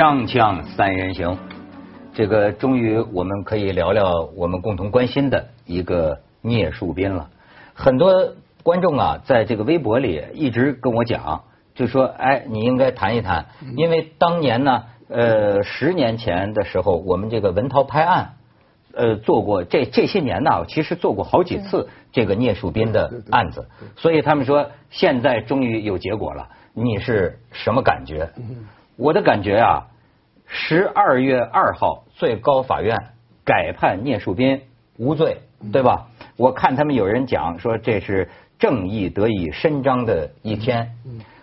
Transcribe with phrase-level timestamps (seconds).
[0.00, 1.36] 锵锵三人行，
[2.14, 7.28] 这个终于我们可以聊聊我们共同关心的一个聂树斌了。
[7.74, 8.32] 很多
[8.62, 11.44] 观众啊，在这个微博里一直跟我讲，
[11.74, 18.36] 就说：“哎，你应该谈一谈，因为当年呢，呃，十年前的时候，我们这个文涛拍案，
[18.94, 26.48] 呃，做过这这些年呢，其实做过好几次这个聂树斌的案子，所以他们说现在终于有结果了。
[26.72, 28.30] 你是什么感觉？
[28.96, 29.86] 我的感觉啊，
[30.52, 32.96] 十二月二号最高法院
[33.44, 34.62] 改判聂树斌
[34.98, 35.38] 无罪，
[35.72, 36.08] 对吧？
[36.36, 40.90] 我看他们有人讲说这是正义得以伸张的一天，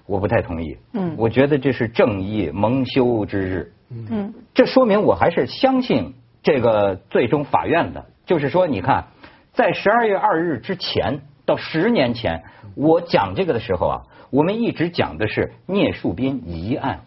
[0.05, 0.77] 我不太同意。
[0.91, 3.71] 嗯，我觉得这是正义蒙羞之日。
[3.89, 8.05] 嗯，这说明我还是相信这个最终法院的。
[8.25, 9.05] 就是说，你看，
[9.53, 12.43] 在十二月二日之前到十年前，
[12.75, 14.01] 我讲这个的时候啊，
[14.31, 16.99] 我们一直讲的是聂树斌疑案。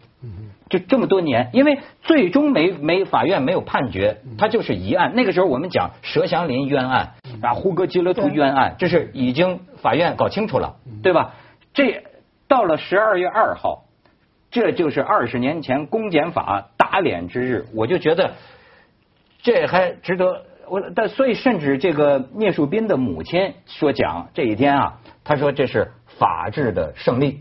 [0.69, 5.13] 就这么多年，因为最终没没法院没有判决，他就是疑案。
[5.15, 11.35] 那个时候我们讲佘祥林冤案啊，胡格吉勒图冤案，这是已经法院搞清楚了，对吧？
[11.73, 12.05] 这
[12.47, 13.85] 到了十二月二号，
[14.51, 18.33] 这就是二十年前公检法打脸之日，我就觉得
[19.43, 20.83] 这还值得我。
[20.95, 27.41] 但所以甚至这个聂树斌的母亲说讲这一天啊，他说这是法治的胜利。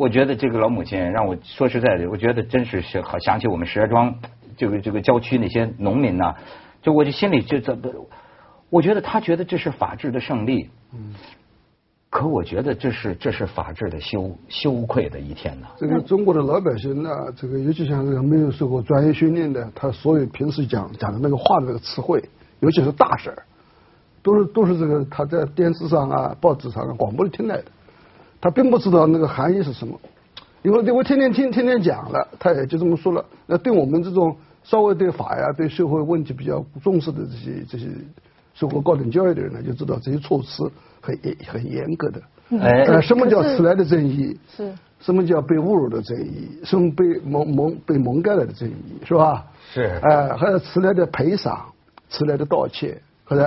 [0.00, 4.14] 我觉得这个老母亲让我说实在的，我觉得真是好想起我们石家庄
[4.56, 6.34] 这个这个郊区那些农民呐，
[6.80, 7.76] 就我就心里就这，
[8.70, 11.14] 我觉得他觉得这是法治的胜利，嗯，
[12.08, 15.66] 可我觉得这是这是法治的羞羞愧的一天呐。
[15.76, 22.24] 这个中国的老百姓呢，这个尤其像这个没有受过专业训练的，他所有平时讲讲的那个话的那个词汇，
[22.60, 23.42] 尤其是大事儿，
[24.22, 27.64] 都是都是这个他在电视上啊、报纸上、啊、广播里听来的。
[28.40, 30.00] 他并不知道那个含义是什么，
[30.62, 33.24] 因为我天天听天天讲了，他也就这么说了。
[33.46, 37.86] 那对我们这种稍微对法呀、对社会问题比较重视的这些这些
[38.54, 42.20] 受过高等教育的人呢，就知道这些措辞很严很严格的。
[42.60, 44.38] 哎，什么叫迟来的正义？
[44.56, 44.72] 是。
[45.00, 46.60] 什么叫被侮辱的正义？
[46.62, 48.74] 什么被蒙蒙被蒙盖了的正义？
[49.06, 49.46] 是吧？
[49.72, 49.98] 是。
[50.02, 51.64] 哎，还有迟来的赔偿，
[52.10, 52.90] 迟来的道歉，
[53.28, 53.46] 是不是？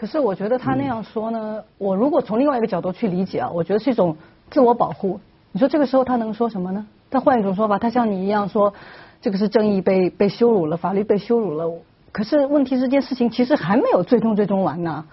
[0.00, 4.16] 可是我觉得他那样说呢，我如果从另外一个角度去理解啊，我觉得是一种
[4.50, 5.20] 自我保护。
[5.52, 6.86] 你说这个时候他能说什么呢？
[7.10, 8.72] 他换一种说法，他像你一样说，
[9.20, 11.70] 这个是正义被被羞辱了，法律被羞辱了。
[12.12, 15.04] 可是问题这件事情其实还没有最终最终完呢。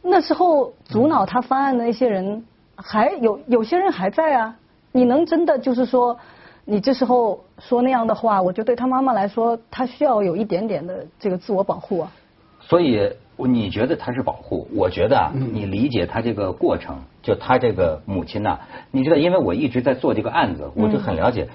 [0.00, 2.42] 那时候阻挠他翻案的那些人
[2.76, 4.56] 还有有些人还在啊。
[4.90, 6.16] 你能真的就是说，
[6.64, 12.10] 你这时候说那样的话，我觉得对他妈妈来说，他需要有一点点的这个自我保护啊。
[12.58, 13.12] 所以。
[13.46, 14.68] 你觉得他是保护？
[14.74, 18.58] 我觉得啊，你理解他这个过程，就他这个母亲呐，
[18.90, 21.48] 你知道，因为我一直在做这个案子，我就很了解。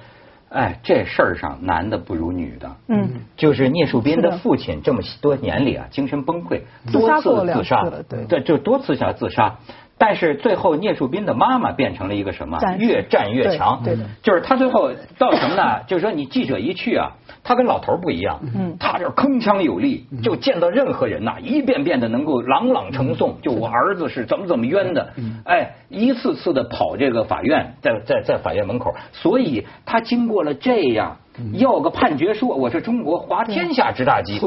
[0.49, 2.75] 哎，这事儿上男的不如女的。
[2.87, 3.09] 嗯。
[3.35, 7.83] 就是聂树斌的父亲这么多年里啊，精神崩溃，多次自杀，
[8.27, 9.55] 对，就多次想自杀。
[9.97, 12.57] 但是最后聂树斌的妈妈变成了一个什么？
[12.77, 13.81] 越战越强。
[13.83, 14.03] 对的。
[14.21, 15.81] 就是他最后到什么呢？
[15.87, 17.13] 就是说你记者一去啊。
[17.47, 18.75] 他跟老头不一样，嗯。
[18.79, 25.13] 他这铿锵有力，就见到任何人呐，一遍遍的能够朗朗呈诵，就我儿子是怎么怎么冤的，
[25.45, 31.17] 哎，一次次的跑这个法院，在在在法院门口，所以他经过了这样，
[31.53, 34.39] 要个判决书，我是中国滑天下之大稽，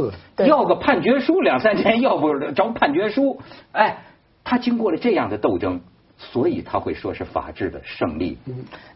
[0.45, 3.99] 要个判决书两三天要不着判决书，哎，
[4.49, 5.81] 他经过了这样的斗争。
[6.21, 8.37] 所以他会说是法治的胜利。
[8.47, 8.53] 嗯，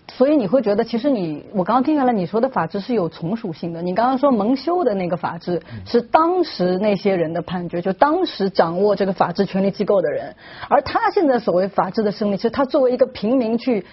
[0.08, 3.80] 所以你会觉得，其实你我刚刚听下来，你说的法治是有从属性的。
[3.80, 10.34] 你刚刚说蒙羞的那个法治是当时那些人的判决，就当时掌握这个法治权力机构的人。
[10.68, 13.86] 而他现在所谓法治的胜利，其实他作为一个平民去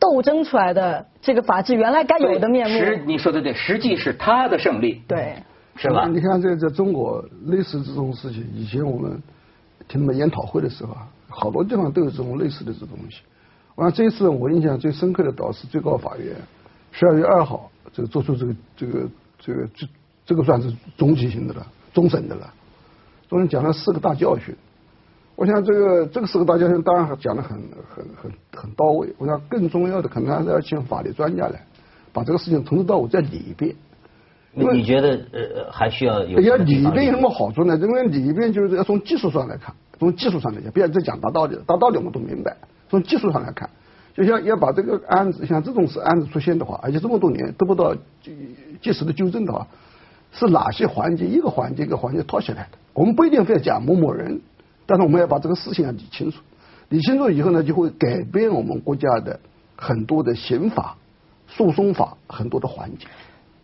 [0.00, 2.76] 斗争出来的这个法治原来该有的面目。
[2.80, 5.02] 实你说的对，实际是他的胜利。
[5.06, 5.36] 对，
[5.76, 6.08] 是吧？
[6.08, 9.22] 你看，这在中国类似这种事情，以前我们
[9.88, 11.08] 听他们研讨会的时候啊。
[11.34, 13.20] 好多地方都有这种类似的这东西。
[13.76, 16.36] 完了这一次我印象最深刻的倒是最高法院
[16.90, 19.08] 十二月二号这个做出这个这个
[19.38, 19.86] 这个这
[20.26, 22.52] 这个算是终极性的了，终审的了。
[23.30, 24.54] 中间讲了四个大教训。
[25.36, 27.58] 我想这个这个四个大教训当然讲的很
[27.88, 29.08] 很很很到位。
[29.16, 31.64] 我想更重要的可能还是要请法律专家来
[32.12, 33.74] 把这个事情从头到尾再理一遍。
[34.54, 36.40] 你觉得呃还需要有？
[36.40, 37.76] 要理论有什么好处呢？
[37.76, 39.74] 因为理论就是要从技术上来看。
[39.98, 42.56] 从技术上来讲，不要再讲大道理了，大道理我们都明白。
[42.90, 43.70] 从技术上来看，
[44.16, 47.94] 就像要把这个案子，像这种事案子出现的话，而且这么多年得不到
[48.80, 49.64] 及时的纠正的话，
[50.32, 52.78] 是哪些环节一个环节一个环节套起来的？
[52.94, 54.40] 我们不一定非要讲某某人，
[54.86, 56.40] 但是我们要把这个事情要理清楚。
[56.88, 59.38] 理清楚以后呢，就会改变我们国家的
[59.76, 60.96] 很多的刑法、
[61.46, 63.06] 诉讼法很多的环节。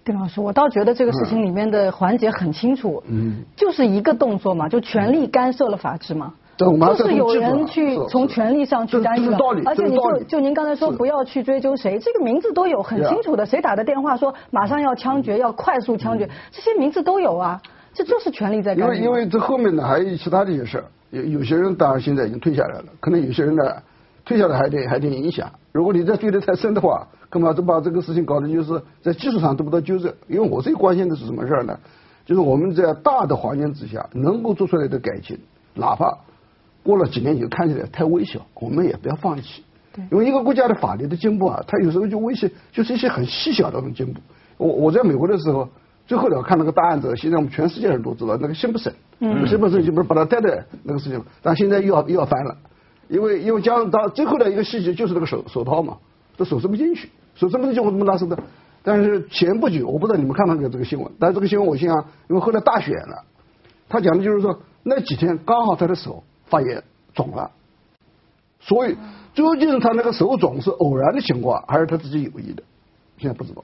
[0.08, 6.32] 丁老师，我倒觉得这个事情里面的环节很清楚，嗯，就是一个动作嘛，就权力干涉了法治嘛。
[6.56, 9.30] 就是有人去从权力上去干涉，
[9.64, 17.60] 而且你就就您刚才说不要去追究谁，这个名字都有很清楚的，谁打的电话说马上要枪决，要快速枪决，这些名字都有啊，
[17.92, 18.94] 这就是权力在干涉。
[18.94, 23.62] 因为因为这后面呢还有其他的一些事儿，有有些人当然现在已经退下来了，可能有些人呢
[24.28, 25.50] 退下来还得还得影响。
[25.72, 30.12] 如果你再追得太深的话，恐怕就把这个事情搞得就是在技术上得不到纠正？
[30.28, 31.78] 因为我最关心的是什么事儿呢？
[32.26, 35.38] 就是我们在大的环境之下能够做出来的改进，
[35.74, 36.18] 哪怕。
[36.84, 39.62] 过了几年以后看起来太微小，我们也不要放弃。
[40.10, 44.20] 因为一个国家的法律的进步啊，它有时候就威胁，就是一些很细小的那种进步。
[44.58, 45.66] 我我在美国的时候，
[46.06, 48.94] 最后呢看那个大案子，现在我们全世界人都知道那个辛普森，
[49.46, 52.56] 辛普森就不是把他带的那个事情，但现在又要又要翻了，
[53.08, 55.98] 因为因为加上到最后的一个细节就是那个手手套嘛，
[56.36, 58.38] 这手伸不进去，手伸不进去我怎么拿手的？
[58.82, 61.88] 但是前不久我不知道你们看到没有这个新闻，但是这个新闻我想，
[62.28, 63.24] 因为后来大选了，
[63.88, 66.22] 他讲的就是说那几天刚好他的手。
[66.50, 66.82] 发炎
[67.12, 67.50] 肿了，
[68.58, 68.96] 所以
[69.34, 72.62] 究竟他那个手肿是偶然的情况，还是他自己有意的？
[73.18, 73.62] 现在不知道。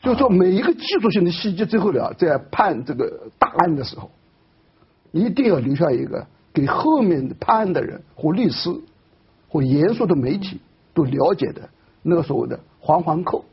[0.00, 4.10] 就说每一个技术性的细节，最后呢，在判这个大案的时候，
[5.10, 8.70] 一定要留下一个给后面的判案的人或律师
[9.48, 10.60] 或严肃的媒体
[10.94, 11.68] 都了解的
[12.02, 13.44] 那个所谓的环环扣。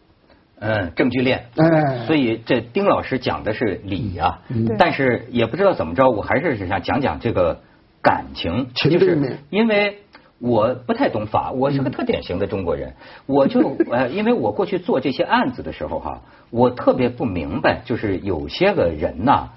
[0.61, 1.45] 嗯，证据链。
[1.55, 4.41] 哎，所以这丁老师讲的是理啊，
[4.77, 7.61] 但是也不知道怎么着，我还是想讲讲这个
[8.01, 9.99] 感情，就是因为
[10.37, 19.51] 我不太懂法，我是个特典型的中国人，我就 呃，因为我过去做这些案子的时候哈，我特别不明白，就是有些个人呐，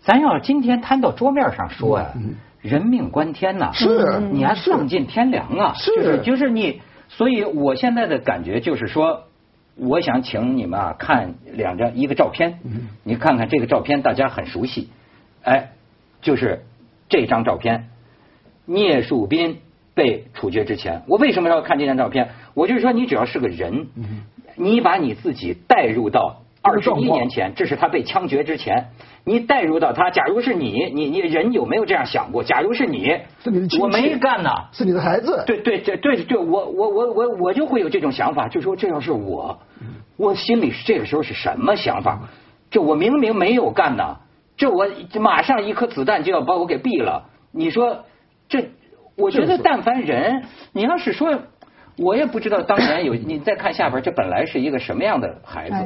[0.00, 2.14] 咱要今天摊到桌面上说啊，
[2.64, 9.24] 人命关天呐，是，你还丧尽天良啊，是，就是你，所以我现在的感觉就是说。
[9.76, 12.60] 我想请你们啊看两张一个照片，
[13.02, 14.88] 你看看这个照片，大家很熟悉，
[15.42, 15.72] 哎，
[16.20, 16.62] 就是
[17.08, 17.88] 这张照片，
[18.66, 19.58] 聂树斌
[19.92, 22.28] 被处决之前，我为什么要看这张照片？
[22.54, 23.88] 我就是说，你只要是个人，
[24.54, 26.43] 你把你自己带入到。
[26.64, 28.86] 二十一年前，这是他被枪决之前。
[29.26, 32.42] 你带入到他，假如是你，你你人有没有这样想过？
[32.42, 33.18] 假如是你，
[33.78, 35.44] 我没干呢，是你的孩子。
[35.46, 39.58] 对对对对对，我我我我我就会有这种想法，就说这要是我，
[40.16, 42.18] 我心里这个时候是什么想法？
[42.70, 44.16] 这我明明没有干呢，
[44.56, 44.86] 这我
[45.20, 47.28] 马上一颗子弹就要把我给毙了。
[47.52, 48.04] 你说
[48.48, 48.70] 这，
[49.18, 51.42] 我觉得但凡人，你要是说。
[51.96, 55.76] 我也不知道当年有 你再看下边，这本来是一个什么样的孩子？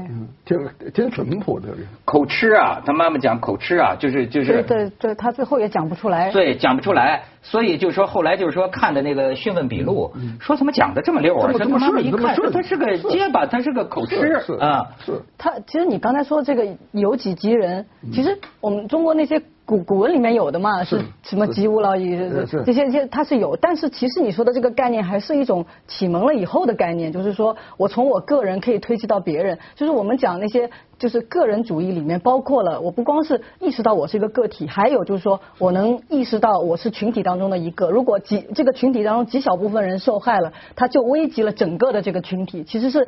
[0.45, 1.69] 挺挺淳朴的。
[2.05, 4.63] 口吃啊，他妈妈讲口吃啊，就是就是。
[4.63, 6.31] 对对，他最后也讲不出来。
[6.31, 11.53] 对，讲不出来，所以就是说后来就是说看的那个讯问笔录，说怎么讲的这么溜啊？
[11.59, 14.17] 他妈妈一看，说他是个结巴，他是个口吃
[14.61, 14.87] 啊。
[15.05, 15.21] 是。
[15.37, 19.43] 他其实你刚才说这个有几级人，其实我们中国那些。
[19.69, 22.17] 古古文里面有的嘛，是什么吉吾劳矣
[22.65, 43.07] 这些这些它是有，但是其实你说的这个概念还是一种启蒙了以后的概念，就是说我从我个人可以推及到别人，就是我们讲那些就是个人主义里面包括了，我不光是意识到我是一个个体，还有就是说我能意识到我是群体当中的一个，如果几这个群体当中极小部分人受害了，他就危及了整个的这个群体，其实是。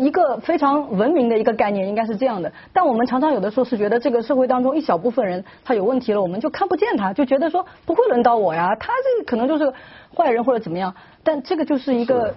[0.00, 9.72] 一个非常文明的一个概念应该是这样的，但我们常常有的时候是觉得这个社会当中一小部分人他有问题了，我们就看不见他，就觉得说不会轮到我呀，他这可能就是
[10.16, 10.94] 坏人或者怎么样。
[11.22, 12.34] 但这个就是一个，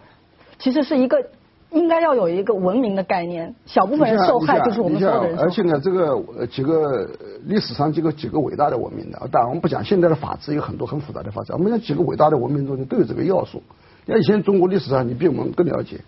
[0.59, 1.25] 其实是一个
[1.71, 5.39] 应该要有一个文明的概念，小部分人受害就是我们所有的人。
[5.39, 7.09] 而且呢，这个几个
[7.45, 13.63] 历史上几个几个伟大的文明的，当然我们不讲现在的法治有很多很复杂的发展，我们讲几个伟大的文明中间都有这个要素。
[14.05, 16.01] 像以前中国历史上，你比我们更了解。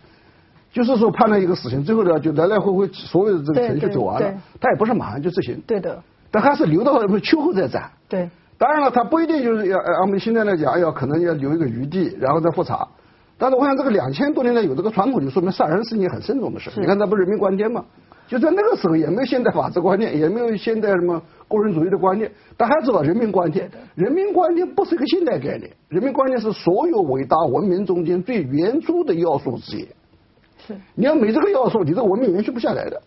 [0.76, 5.58] 就是说判了一个死刑，最后呢就来来回回所有的这个程序走完了，他也不是马上就执行。
[5.66, 6.04] 对的。
[6.30, 7.90] 但还是留到秋后再斩。
[8.10, 8.30] 对。
[8.58, 12.86] 当然了，他不一定就是要按我们现在来讲，要可能要留一个余地，然后再复查。
[13.38, 16.70] 但是我想这个两千多年来有这个传统，就说明杀人是一件很慎重的事。
[16.76, 17.86] 你看，那不人民关天嘛？
[18.28, 23.72] 就在那个时候也没有现代法治观念，也没有现代什么个人主义的观念，但还知道人民关天。
[23.96, 29.88] 人民关天不是一个现代概念，人民关天是所有伟大文明中间最原初的要素之一。
[30.96, 33.02] 你要没这个要素，你这个文明延续不下来的。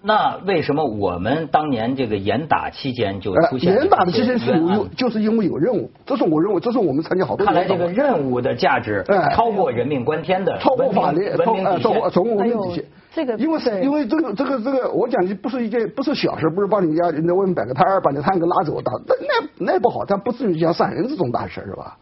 [0.00, 3.74] 那为什么我们当年这个严打期间就出现？
[3.74, 5.90] 严打的期间是有，就是因为有任务。
[6.06, 7.44] 这是我认为，这是我们参加好多。
[7.44, 12.84] 看来这个任务的价值超过人命关天的，超过法律，超过超过超过文明底线。
[13.12, 21.96] 这个因为因为这个这个这个，我讲的不是一件不是小事，不是帮你家人在外面摆个摊儿，把你摊给拉走打，那那那不好，但不至于像杀人这种大事是吧？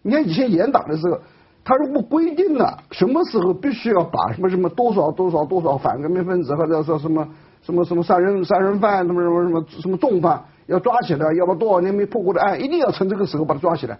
[0.00, 1.20] 你看以前严打的时候。
[1.68, 7.26] 他如果规定了什么时候必须要把什么什么多少多少多少反革命分子或者说什么
[7.60, 13.98] 什么什么杀人杀人犯什么什么什么什么重犯要抓起来，要把多少年没破过的案一定要趁这个时候把他抓起来。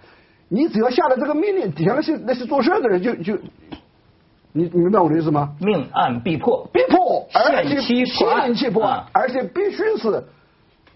[0.48, 3.34] 你只要下了这个命令，底下那些那些做事的人就就，
[4.52, 5.54] 你你明白我的意思吗？
[5.60, 10.22] 命案必破，必破，而且限期破案限期破而且必须是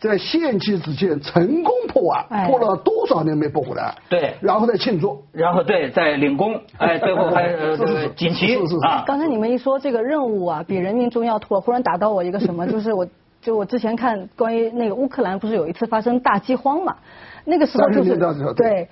[0.01, 2.49] 在限期之前成功破案，哎。
[2.49, 4.35] 破了多少年没破回来，对。
[4.41, 5.23] 然后再庆祝。
[5.31, 7.77] 然后对，再领功，哎， 最后还呃
[8.17, 8.49] 锦旗。
[8.55, 13.07] 是是是啊，刚才你们一说这个任务啊，比人民重要，突然忽然打到我一个什么， 就是我
[13.43, 16.97] 就我之前看关于那个乌克兰不是有一次发生大饥荒嘛，
[17.45, 18.17] 那个时候就是
[18.57, 18.89] 对。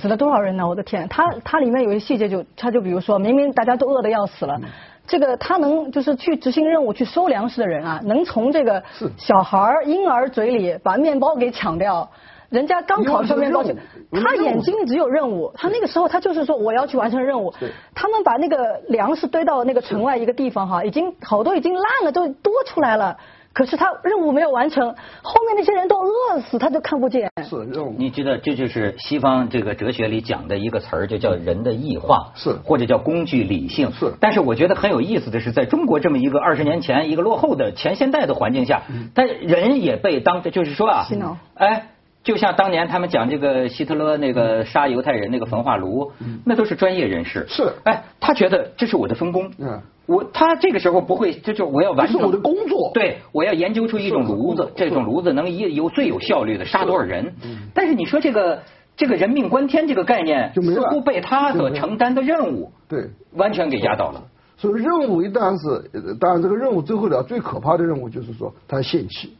[0.00, 0.68] 死了多少人呢？
[0.68, 4.60] 我的天，它它里面有一些细节就，它就比如说明明大家都饿得要死了。
[5.06, 8.82] 这个他能就是去执行任务去收粮食的人啊，能从这个
[9.16, 12.08] 小孩儿婴儿嘴里把面包给抢掉，
[12.48, 13.74] 人家刚烤出面包去
[14.12, 17.52] 他眼睛里只有任务，他那个时候他就是说我要去完成任务。
[17.94, 23.16] 他们把那个粮食堆到那个城外一个地方哈，已经好多已经烂了，都多出来了。
[23.52, 27.28] 可是他任务没有完成，后面那些人都饿死，他都看不见。
[27.58, 27.94] 是任务。
[27.98, 33.92] 你知道，这就是西方这个哲学里讲的一个词儿，就叫人的异化，是或者叫工具理性。
[33.92, 38.82] 是但是我觉得很有意思的是，在中国这么一个二十年前一个落后的前现代的环境下，
[39.14, 41.91] 但人也被当就是说啊洗脑，哎。
[42.22, 46.12] 就像当年他们讲这个希特勒那个杀犹太人那个焚化炉，
[46.44, 47.46] 那都是专业人士。
[47.48, 49.50] 是哎，他觉得这是我的分工。
[49.58, 57.34] 嗯我他这个时候不会，这就我要完成我的工作对，我要研究出一种炉子，这种炉子能一有最有效率的杀多少人。
[57.72, 58.62] 但是你说这个
[58.96, 64.22] 这个人命关天这个概念，就似乎被他所承担的任务对，完全给压倒了。
[64.56, 69.36] 所以任务一旦是，呃当然这个任务最后的最可怕的任务就是说它限期。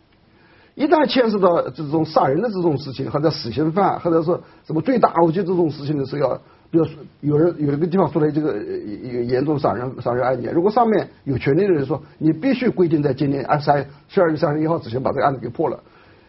[0.74, 6.34] 一旦牵涉到这种杀人的这种事情，或者死刑犯，或者说什么罪大恶极这种事情的时候，要，
[6.70, 15.78] 比如说有人有一个地方出来这个呃一个严重杀人杀人案件，如果上面有权利的人说你必须规定在今年二三十二月三十一号之前把这个案子给破了，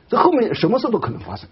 [0.09, 1.49] 这后面什么事都可能发生。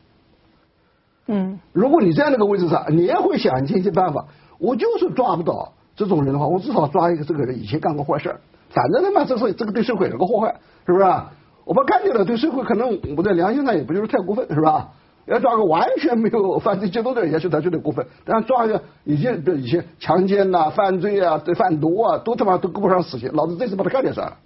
[1.27, 4.25] 嗯，如果你在那个位置上，你也会想尽一些办法。
[4.57, 11.31] 我就是抓不到这种人的话，我至少抓一个这个人以前干过坏事儿反正他妈这是这个对社会有个祸害，是不是啊？
[11.65, 14.89] 我们干掉了，对社会可能我在良心上也不就是太过分，是吧？
[15.27, 18.05] 要抓个完全没有犯罪记录的人，也许他觉得过分。
[18.25, 24.37] 但是抓一个以前比如以前强奸呐、犯罪啊、对贩毒啊，都他妈都够不上死刑，老子这次把他干掉算了。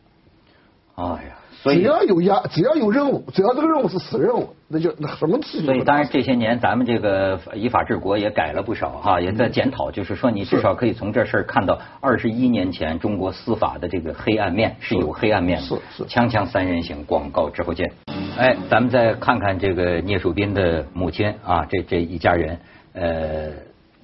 [0.95, 15.65] 哎呀，所只要有压，只要有任务，只要这个任务是死任务，那就那什么事情所以当然这些年咱们这个依法治国也改了不少哈，也在检讨，就是说你至少可以从这事儿看到二十一年前中国司法的这个黑暗面是有黑暗面的。
[15.65, 17.91] 是是锵锵三人行，广告之后见。
[18.37, 22.59] 哎，咱们再看看这个聂树斌的母亲啊，这这一家人，
[22.93, 23.49] 呃，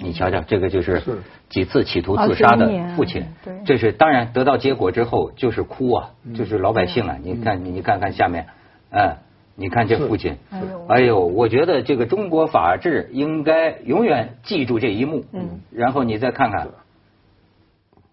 [0.01, 3.23] 你瞧瞧，这个就是是几次企图自杀的父亲，
[3.65, 8.47] 这是当然得到结果之后就是哭啊，就是老百姓啊，你看你你看看下面，
[8.89, 9.17] 嗯，
[9.55, 15.23] 你看这父亲哎呦，哎呦，我觉得这个中国法治应该永远记住这一幕。
[15.33, 15.61] 嗯。
[15.71, 16.69] 然后你再看看，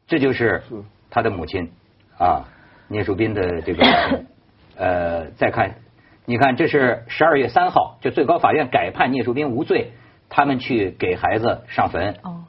[0.07, 1.71] 这就是是他的母亲
[2.19, 2.45] 啊，
[2.89, 3.85] 聂树斌的这个
[4.77, 5.77] 呃，再看，
[6.27, 9.93] 你看这是十二月三号，就最高法院改判聂树斌无罪，
[10.29, 12.15] 他们去给孩子上坟。
[12.23, 12.45] 哦，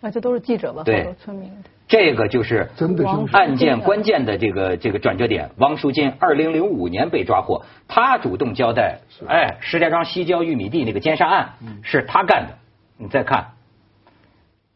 [0.00, 0.82] 那这都是记者吧？
[0.84, 1.50] 对村民。
[1.88, 5.50] 这个就是真的是案件关键的这个这个转折点。
[5.56, 12.54] 王书金二零零五年被抓获，他主动交代，哎，石家庄西郊玉米地那个奸杀案是他干的。
[12.96, 13.54] 你再看，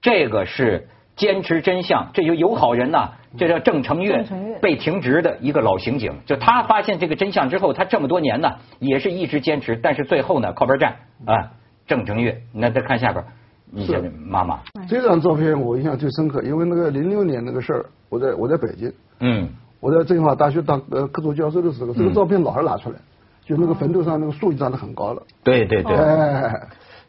[0.02, 6.18] 这个是坚持真相，这就有好人呐，这叫郑成月郑成月被停职的一个老刑警。
[6.26, 10.96] 就他发现这个真相之后，他这么多年呢也是一直坚持，但是最后呢靠边站
[11.26, 11.52] 啊。
[11.86, 13.24] 郑成月，那再看下边，
[13.70, 19.48] 你这是妈妈，这张照片我印象最深刻，因为那个零六年那个事儿，我在我在北京，嗯。
[19.80, 22.96] 我在政法大学当呃科助教授的时候，这个照片老是拿出来，
[23.44, 25.22] 就那个坟头上那个树已经长得很高了。
[25.42, 26.68] 对对对，哎，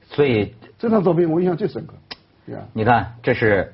[0.09, 1.93] 所以这张照片我印象最深刻。
[2.51, 3.73] 呀，你看，这是，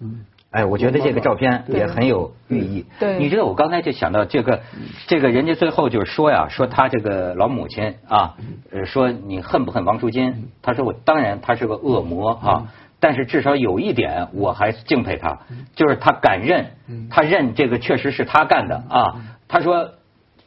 [0.00, 2.84] 嗯，哎，我觉得这个照片也很有寓意。
[3.00, 4.60] 对你知道我刚才就想到这个，
[5.08, 8.36] 这个人家最后就是说呀，说他这个老母亲啊，
[8.70, 10.50] 呃，说你恨不恨王淑金？
[10.62, 15.40] 他说我当然他是个恶魔啊，但是至少有一点我还敬佩他，
[15.74, 16.66] 就是他敢认，
[17.10, 19.16] 他认这个确实是他干的啊。
[19.48, 19.90] 他说。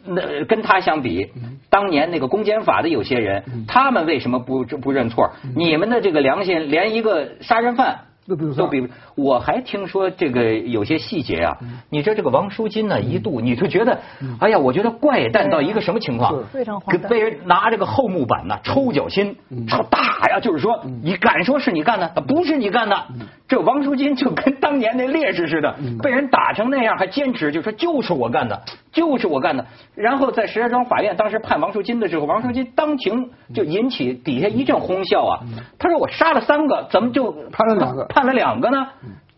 [0.07, 1.31] 那跟他相比，
[1.71, 5.31] 当年那个公检法的有些人，他们为什么不不认错？
[5.55, 8.87] 你们的这个良心，连一个杀人犯都比不上都比。
[9.15, 11.57] 我还听说这个有些细节啊，
[11.89, 13.99] 你知道这个王淑金呢，一度你就觉得，
[14.39, 16.43] 哎呀，我觉得怪诞到一个什么情况？
[16.51, 17.09] 非常荒诞。
[17.09, 19.35] 被人拿这个厚木板呢抽脚心，
[19.67, 23.05] 抽打呀，就是说你敢说是你干的，不是你干的，
[23.47, 28.59] 这王书金就跟当年那烈士似的，被人打成那样还坚持，就说就是我干的，
[28.91, 29.65] 就是我干的。
[29.93, 35.39] 然后在石家庄法院当时判王书金的时候，王书金当庭就引起底下一阵哄笑啊。
[35.77, 38.87] 他说我杀了三个，怎么就判了两个判了两个呢？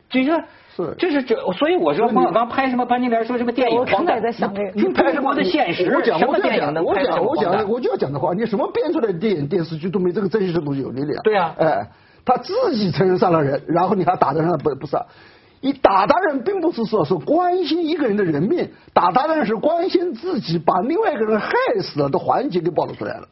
[0.09, 0.41] 这个
[0.73, 11.21] 是这是这，所以我说冯小刚拍什么潘金莲说什么电影我刚才荒诞，也在想这个你拍什么的现实，我讲什么电影呢我讲我讲我就要讲的话，你什么编出来的电影电视剧都没这个真实东西有力量。
[11.23, 11.87] 对啊哎，
[12.27, 15.05] 他自己承认杀了人，然后你还打的人不不杀。
[15.61, 21.49] 你打他人并不是说是关心一个人的人命，打他人是关心自己把另外一个人害
[21.81, 23.27] 死了的环节给暴露出来了。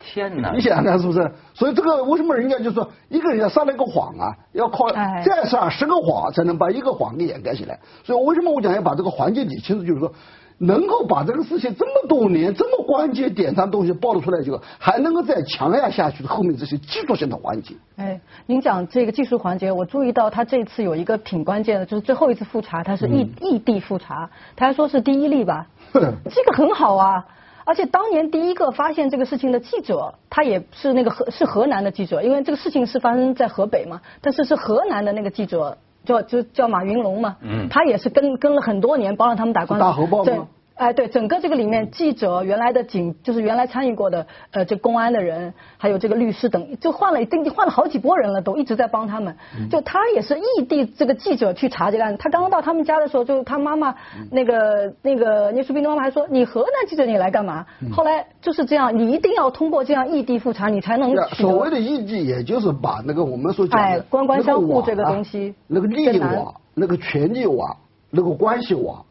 [0.00, 0.60] 天哪你！
[0.60, 1.30] 想想看是不是？
[1.52, 7.78] 所以这个为什么人家就说一个人要撒了一个谎啊，要靠哎再撒十个谎才能把一个谎给掩盖起来。
[8.04, 10.12] 所以为什么我讲要把这个环节理清楚，就是说
[10.58, 17.74] 能够把这个事情这么多年这么关键点上的东西暴露出来之后，还能够再强压下去的后面这些技术性的环节。
[17.96, 27.26] 哎，您讲这个技术环节，我注意到他这次有一个挺关键的，就是最后一次复查，他是异异地复查，他还说是第一例吧， 这个很好啊。
[27.66, 37.68] 而且当年第一个发现这个事情的记者，他也是那个河是河南的记者，因为这个事情是发生在河北嘛，但是是河南的那个记者，叫就叫马云龙嘛，嗯。
[37.68, 39.84] 他也是跟跟了很多年，帮着他们打官司。
[40.06, 40.24] 报吗？
[40.24, 40.46] 整
[40.76, 49.36] 哎，对，整个这个里面，记者原来的警就是原来参与过的，呃，这公安的人，还有这个律师等，就换了，已经换了好几波人了，都一直在帮他们。
[49.70, 53.94] 就他也是异地这个记者去查这个案子，他刚刚到他们家的时候，就他妈妈
[54.30, 57.66] 那个那个聂树斌的妈妈还说，你河南记者你来干嘛？
[57.92, 61.66] 后来就是这样，你一定要通过这样异地复查，你才能所谓。
[61.66, 67.76] 的异地，也就是把那个我们所讲哎官官相护这个东西那个利益网、那个权力网、
[68.10, 69.04] 那个关系网，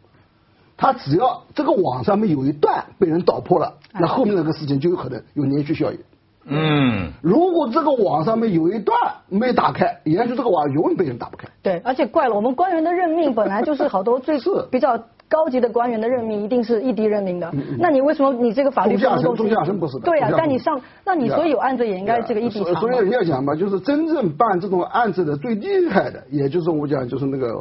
[0.77, 5.99] 它只要这个网上面有一段被人捣破了，哎那后面那个事情就有可能有连续效应。
[6.47, 8.95] 嗯，如果这个网上面有一段
[9.29, 11.47] 没打开，也许这个网永远被人打不开。
[11.63, 14.49] 对，而且怪了，我们官员的任命本来就是好多最 是。
[14.69, 14.95] 比较
[15.27, 23.11] 高级的官员的任命一定是异地任命的，那你为什么你这个法律不能够中下层不是的对呀、中下层但你上，那你所以有案子也应该这个异地查所以所以人。
[23.11, 27.59] 家讲嘛，就是真正办这种案子的最厉害的，也就是我讲就是那个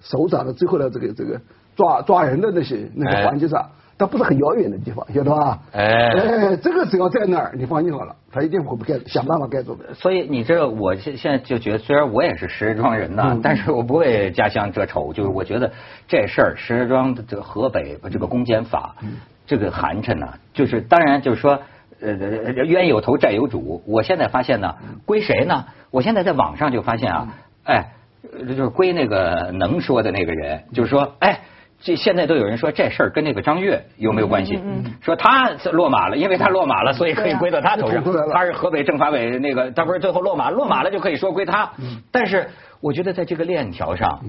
[0.00, 1.40] 首长的最后的这个这个
[1.76, 5.58] 抓抓人的那些那哎个环节上，它不是很遥远的地方，晓得吧？
[5.72, 9.94] 哎哎，这个只要在那儿，你放心好了，他一定会该想办法盖住的。
[9.94, 15.12] 所以你知道，我现现在就觉得，虽然我也是石家庄人呐，嗯但是我不为家乡遮丑。
[15.12, 15.72] 就是我觉得
[16.06, 21.58] 这事儿，石家庄的这个河北这个公检法，嗯这个寒碜呐，就是当然就是说。
[22.00, 23.82] 呃，冤有头债有主。
[23.84, 25.64] 我现在发现呢，嗯归谁呢？
[25.90, 27.34] 我现在在网上就发现啊，
[27.64, 27.84] 哎，呃
[28.22, 31.40] 就是归那个能说的那个人，就是说，哎，
[31.80, 34.60] 这现在都有人说这事儿跟那个张悦有没有关系？
[35.00, 38.02] 说他落马了，因为他落马了，所以可以归到他头上
[38.32, 41.70] 他是河北政法委那个，他不是最后落马，落马了就可以说归他。
[42.10, 42.48] 但是
[42.80, 44.20] 我觉得在这个链条上，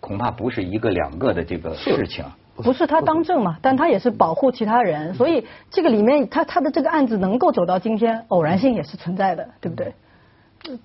[0.00, 2.24] 恐怕不是一个两个的这个事情。
[2.56, 9.92] 不是他当政嘛，但他也是保护其他人，所以这个里面他他的这个案子能够走到今天，偶然性也是存在的，对不对？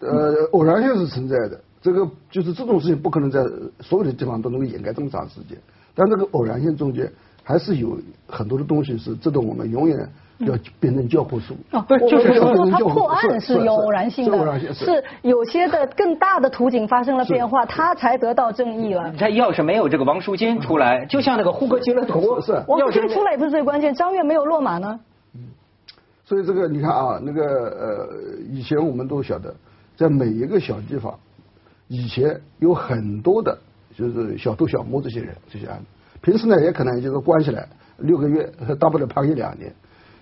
[0.01, 3.43] 呃，偶然性是存在的，这个就是这种事情不可能在
[3.79, 5.57] 所有的地方都能够掩盖这么长时间，
[5.95, 7.11] 但这个偶然性中间
[7.43, 10.07] 还是有很多的东西是值得我们永远
[10.39, 11.55] 要变成教科书。
[11.71, 19.11] 哦，不是就是我说说他破案是有偶然性是偶然的，性是是有些的更大的图景发生了变化，他才得到正义了。
[19.17, 24.99] 他要是没有这个王书金出来，就像那个胡格吉勒图，是是王要是书金出来也不是最关键，张悦没有落马呢。
[25.33, 25.41] 嗯
[26.23, 28.07] 所以这个你看啊，那个呃，
[28.49, 29.53] 以前我们都晓得，
[29.97, 31.19] 在每一个小地方，
[31.93, 33.57] 以前有很多的，
[33.93, 35.85] 就是小偷小摸这些人这些案子，
[36.21, 38.49] 平时呢也可能就是关起来六个月，
[38.79, 39.73] 大不了判一两年。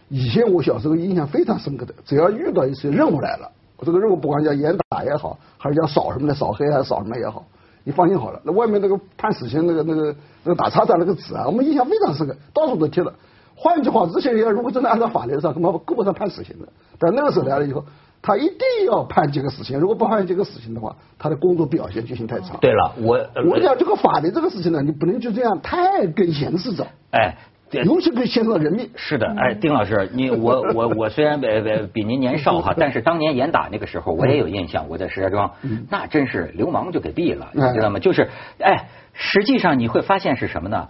[0.08, 3.51] 以前我小时候印象非常深刻的，只要遇到一些任务来了，
[3.82, 7.45] 这个任务不管叫严打也好，还是叫扫什么的扫黑还是扫什么也好，
[7.84, 13.13] 你放心好了，那外面那个判死刑那个那个那个打叉叉那个纸啊，我们印象非常深刻，到处都贴了。
[13.55, 16.67] 换句话，这些人如果真的按照法律上，根本够不上判死刑的。
[16.97, 17.86] 但那个时候来了以后，
[18.21, 22.58] 他一定要判这个死刑，如果不判这个死刑的话，他的工作表现就性太差。
[22.62, 27.36] 对了，我我讲这个法律这个事情呢，你不能就这样太跟闲事走，哎。
[27.71, 28.89] 对尤其跟牵涉到人命。
[28.95, 35.51] 是的，哎，丁老师，你我 我我虽然呃呃比您年少哈，但是当年严打那个时候我也有印象，我在石家庄，
[35.88, 37.99] 那真是流氓就给毙了，你知道吗？
[37.99, 38.27] 就是
[38.60, 40.88] 哎，实际上你会发现是什么呢？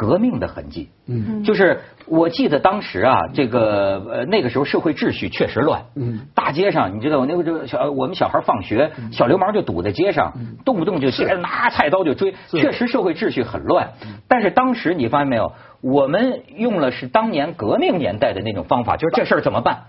[0.00, 10.32] 革命的痕迹，嗯，就是我记得当时啊，这个呃那个时候社会秩序确实乱，嗯，大街上你知道我那个就小我们小孩放学，小流氓就堵在街上，
[10.64, 13.90] 动不动就起来拿菜刀就追，确实社会秩序很乱。
[14.26, 19.82] 但是当时你发现没有，我们用了是当年革命年代的那种方法，就是这事儿怎么办？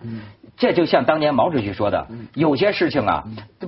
[0.58, 3.24] 这就像当年毛主席说的，有些事情啊，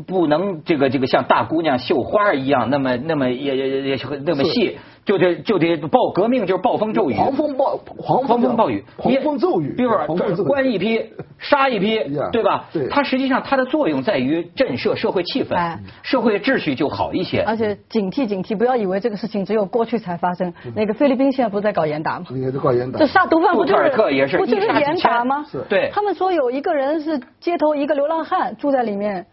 [0.06, 4.78] 不能这个这个像大姑娘绣花一样，那么那么也也也那么细。
[5.06, 9.74] 就得就得暴革命，就是暴风骤雨，狂风暴狂风暴雨，狂风骤雨。
[9.76, 11.04] 比如说关一批，
[11.40, 12.00] 杀一批，
[12.32, 12.66] 对吧？
[12.72, 12.88] 对。
[12.88, 17.42] 它实际上它的作用在于震慑社会气氛，社会秩序就好一些。
[17.42, 20.54] 而且警惕警惕，不要以为这个事情只有过去才发生。
[20.76, 22.26] 那个菲律宾现在不是在搞严打吗？
[22.36, 23.00] 也在搞严打。
[23.00, 23.90] 这杀毒贩不就是
[24.38, 25.46] 不就是严打吗？
[25.52, 25.62] 是。
[25.68, 25.90] 对。
[25.94, 29.26] 他们说有一个人是街头一个流浪汉住在里面。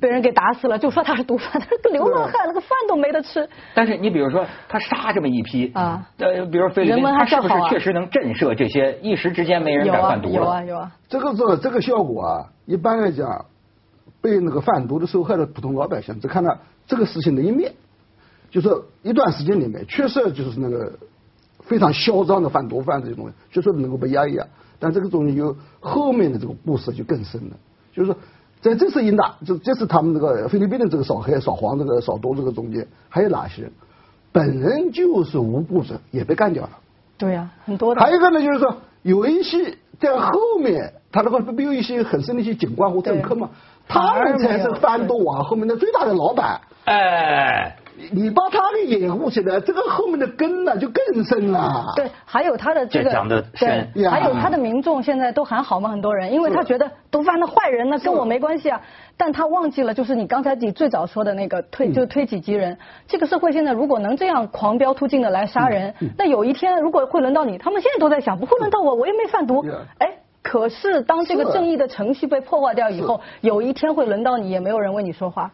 [0.00, 3.48] 被人给打死了，就说他是毒贩， 他是个流浪汉，那个饭都没得吃。
[3.74, 10.34] 但是你比如说，他杀这么一批啊，呃，比如菲律宾，他是不是确实能震慑这些一时之间没人敢贩毒了？
[10.34, 10.92] 有啊有啊。
[11.08, 13.46] 这个这这个效果啊，一般来讲，
[14.20, 17.72] 被那个贩毒的受害的普通老百姓只看到这个事情的一面，
[18.50, 18.68] 就是
[19.02, 20.92] 一段时间里面确实就是那个
[21.62, 24.46] 非常嚣张的贩毒贩这些东西，确实能够被压抑啊。
[24.78, 27.56] 但这个东西有后面的这个故事就更深了，
[27.94, 28.18] 就是说。
[28.60, 33.72] 在这次英大，这这是他们这个菲律宾的这个扫黑、扫黄、这个扫毒这个中间，还有哪些人
[34.32, 36.70] 本人就是无辜者也被干掉了？
[37.16, 38.00] 对呀，很多的。
[38.00, 43.50] 还有一个呢，就是说有一些在后面，他那个不有一些很深的一些警官或政客嘛，
[43.88, 46.60] 他们才是贩毒网后面的最大的老板。
[46.84, 47.77] 哎。
[48.12, 51.92] 你把他给掩护起来，这个后面的根呢就更深了。
[51.96, 53.10] 对，还有他的这个，
[53.58, 55.90] 对，还有他的民众现在都还好吗？
[55.90, 58.80] 很多人，因为他觉得毒贩的坏人呢跟我没关系啊，
[59.16, 62.78] 但他忘记了，就是你刚才你最早说的那个推，就推己及人。
[63.06, 69.64] 这个社会现在如果能这样狂飙突进的来杀人，那有一天如果会轮到你，他们现在都在想，不会轮到我，我又没贩毒。
[69.98, 75.50] 哎，可是当这个正义的程序被破坏掉以后，有一天会轮到你，也没有人为你说话。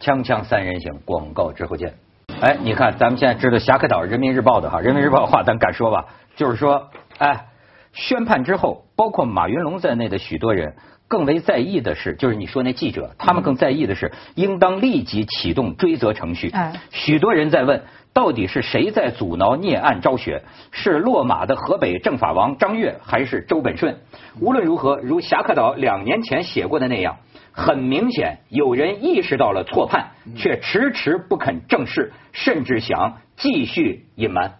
[0.00, 1.94] 锵锵三人行，广告之后见。
[2.40, 6.04] 哎，你看，咱们现在知道侠客岛人民日报的哈，人民日报话咱敢说吧？
[6.36, 7.46] 就是说，哎，
[7.92, 10.74] 宣判之后，包括马云龙在内的许多人
[11.08, 16.50] 更为在意的是，就是你说那记者，他们更在意的是，应当立即启动追责程序。
[16.50, 17.82] 哎，许多人在问，
[18.12, 20.42] 到底是谁在阻挠聂案昭雪？
[20.72, 23.96] 是落马的河北政法王张悦，还是周本顺？
[24.40, 27.16] 无论如何，如侠客岛两年前写过的那样。
[27.56, 34.56] 很明显，有人意识到了错判，却迟迟不肯正视，甚至想继续隐瞒。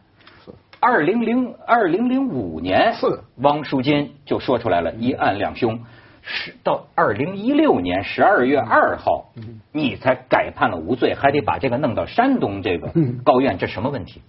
[0.80, 5.78] 二零零二零零五年，是汪书金就说出来了一案两凶。
[6.22, 9.30] 是到二零一六年十二月二号，
[9.72, 12.90] 你才改判了无罪，还得把这个弄到山东这个
[13.22, 14.22] 高院，这什么问题？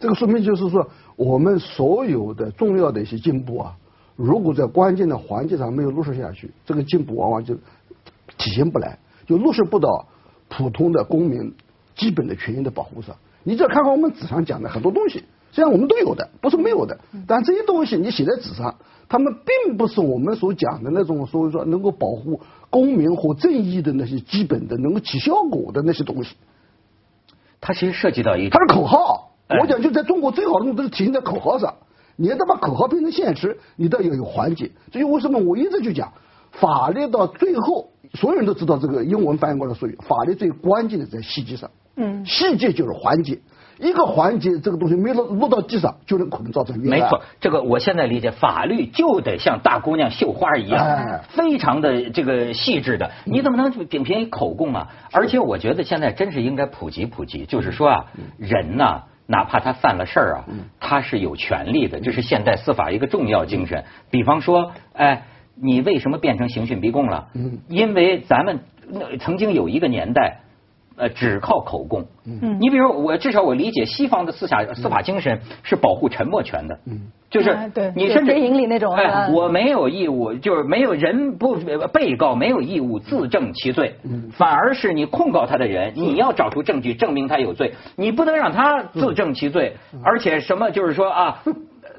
[0.00, 3.76] 这个说明就是说，我们所有的重要的一些进步啊，
[4.16, 7.54] 如果在关键的环节上没有落实下去，这个进步往往就。
[8.38, 10.06] 体现不来，就落实不到
[10.48, 11.54] 普通的公民
[11.94, 13.16] 基本的权益的保护上。
[13.42, 16.98] 你只要看看我们纸上讲的很多东西，实际上我们都有的，不是没有的。
[17.26, 18.74] 但这些东西你写在纸上，
[19.08, 19.34] 他们
[19.66, 26.36] 并不是我们所讲的那种，所以说能够保护公民和正义的那些基本的能够起效果的那些东西。
[27.60, 29.32] 它其实涉及到一，它是口号。
[29.48, 31.74] 我讲就在中国最好的东西都是体现在口号上。
[32.16, 34.72] 你要把口号变成现实，你都要有环节。
[34.90, 36.12] 所以为什么我一直就讲，
[36.60, 37.90] 法律到最后。
[38.14, 41.68] 所有人都知道这个英文翻译过来术语，法律最关键的在细节上。
[41.96, 43.40] 嗯，细节就是环节，
[43.78, 53.10] 一个环节这个东西没落落到地上，就能可能造成没错，这个我现在理解，法律就得像大姑娘绣花一样，非常的这个细致的。
[53.24, 54.88] 你怎么能仅凭一口供啊？
[55.12, 58.04] 而且我觉得现在真是应该普及普及，就是说啊，
[58.38, 60.44] 人呐，哪怕他犯了事儿啊，
[60.80, 63.84] 他是有权利的，这是现代司法一个重要精神。
[64.10, 65.24] 比方说，哎。
[65.60, 67.28] 你为什么变成刑讯逼供了？
[67.34, 68.60] 嗯，因为咱们
[69.20, 70.40] 曾经有一个年代，
[70.96, 72.04] 呃，只靠口供。
[72.26, 76.78] 嗯，你比如我，至少我理解西方的思想司法精神是保护沉默权的。
[76.86, 77.56] 嗯，就是
[77.94, 81.56] 你甚至营里那种，哎，我没有义务，就是没有人不
[81.92, 83.94] 被告没有义务自证其罪。
[84.04, 91.42] 嗯，反而是你控告他的人，你要找出证据证明他有罪，你不能让他自证其罪，而且什么就是说啊。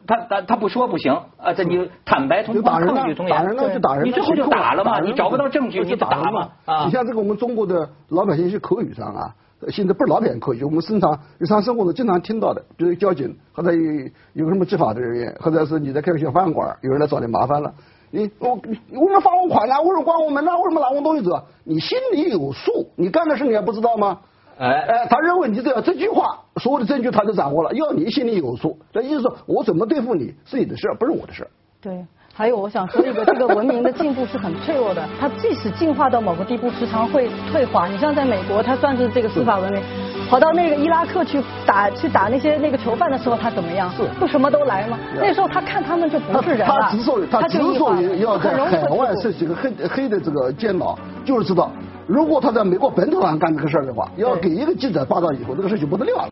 [0.07, 1.53] 他他他不说不行啊！
[1.53, 4.99] 这你坦白从打抗拒从严，打人了就打人，你最后就打了嘛？
[5.01, 6.49] 你找不到证据，你就打嘛？
[6.65, 6.85] 啊！
[6.85, 9.35] 你像这个我们中国的老百姓一些口语上啊，
[9.69, 17.73] 现在不是老百姓口语，我们日常日常生活中经常听到的，比如交警或者有有个什么执法的人员，或者是你在开个小饭馆，有人来找你麻烦了，
[18.09, 18.51] 你我
[18.93, 19.75] 我们罚我款呢？
[19.81, 20.51] 为什么关我门呢？
[20.57, 21.43] 为什么拿我东西走？
[21.65, 24.19] 你心里有数，你干的事你还不知道吗？
[24.57, 28.77] 哎，哎，他认为你只要这句话，所有的证据他都掌握了，要你心里有数。
[28.93, 31.49] 那意思说我怎么对付你是你的事儿，不是我的事儿。
[31.81, 32.05] 对。
[32.33, 37.87] 还有，我想说一个，这个文明的进步是很脆弱的，它即使进化到某个地步，时常会退化。
[37.87, 39.81] 你像在美国，它算是这个司法文明，
[40.29, 43.89] 跑到那个伊拉克去打去打那些那个囚犯的时候，他怎么样？
[43.97, 44.99] 是不什么都来吗？
[45.15, 46.77] 那时候他看他们就不是人了。
[46.79, 51.71] 他之所以他之所以要在海外设几个黑黑的这个监牢，就是知道
[52.07, 56.29] 如果他在美国本土上干这个事儿的话要给一个记者报道以后这个事儿就不得了了。